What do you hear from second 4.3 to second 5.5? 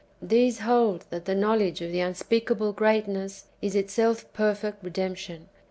perfect redemption.